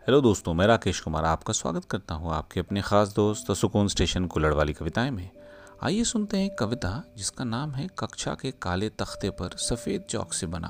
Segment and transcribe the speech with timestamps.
[0.00, 4.26] Hello दोस्तों, मैं राकेश कुमार आपका स्वागत करता हूँ आपके अपने खास दोस्त सुकून स्टेशन
[4.26, 5.30] कुलड़ वाली कविताएँ में।
[5.82, 10.46] आइए सुनते हैं कविता जिसका नाम है कक्षा के काले तख्ते पर सफ़ेद चौक से
[10.46, 10.68] बना।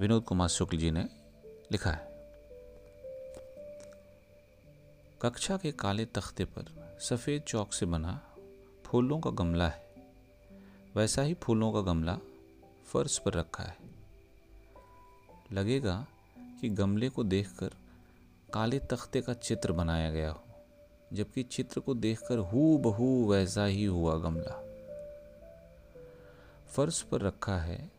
[0.00, 1.08] विनोद कुमार शुक्ल जी ने
[1.72, 2.08] लिखा है।
[5.22, 8.20] कक्षा के काले तख्ते पर सफ़ेद चौक से बना
[8.84, 9.86] फूलों का गमला है।
[10.96, 12.18] वैसा ही फूलों का गमला
[12.86, 13.76] फर्श पर रखा है।
[15.52, 16.06] लगेगा
[16.60, 17.70] कि गमले को देखकर
[18.52, 20.44] काले तख्ते का चित्र बनाया गया हो,
[21.12, 24.62] जबकि चित्र को देखकर हु बहू वैसा ही हुआ गमला।
[26.66, 27.90] फर्श पर रखा है,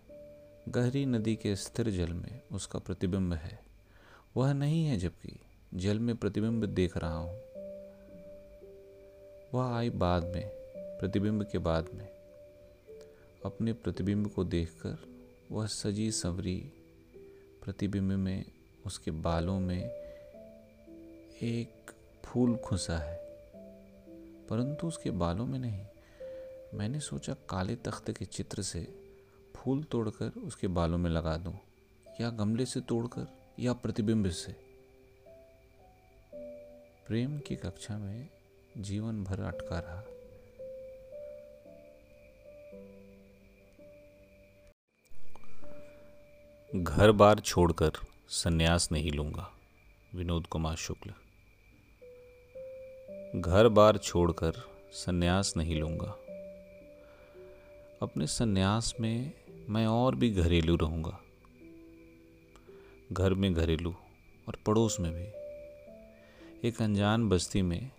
[0.69, 3.59] गहरी नदी के स्थिर जल में उसका प्रतिबिंब है।
[4.37, 5.39] वह नहीं है जबकि
[5.73, 7.41] जल में प्रतिबिंब देख रहा हूँ।
[9.53, 12.07] वह आई बाद में, प्रतिबिंब के बाद में।
[13.45, 14.97] अपने प्रतिबिंब को देखकर
[15.51, 16.71] वह सजी संवरी
[17.67, 18.45] प्रतिबिंब में,
[18.85, 19.83] उसके बालों में
[21.41, 21.91] एक
[22.25, 23.17] फूल खुसा है।
[24.49, 25.85] परंतु उसके बालों में नहीं।
[26.73, 28.87] मैंने सोचा काले तख्त के चित्र से
[29.55, 31.59] फूल तोड़कर उसके बालों में लगा दूँ,
[32.21, 33.27] या गमले से तोड़कर,
[33.59, 34.55] या प्रतिबिंब से।
[37.07, 38.29] प्रेम की कक्षा में
[38.77, 40.16] जीवन भर अटका रहा।
[46.77, 47.91] घर बार छोड़कर
[48.29, 49.51] संन्यास नहीं लूँगा,
[50.15, 51.09] विनोद कुमार शुक्ल।
[53.41, 54.53] घर बार छोड़कर
[54.91, 56.09] संन्यास नहीं लूँगा।
[58.01, 59.31] अपने संन्यास में
[59.69, 61.19] मैं और भी घरेलू रहूँगा।
[63.11, 63.95] घर में घरेलू
[64.47, 67.91] और पड़ोस में भी। एक अनजान बस्ती में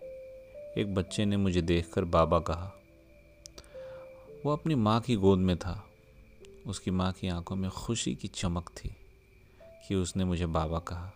[0.78, 2.72] एक बच्चे ने मुझे देखकर बाबा कहा,
[4.46, 5.87] वो अपनी माँ की गोद में था।
[6.68, 8.96] उसकी माँ की आँखों में खुशी की चमक थी
[9.88, 11.12] कि उसने मुझे बाबा कहा।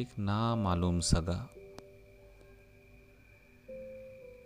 [0.00, 1.48] एक नामालूम सगा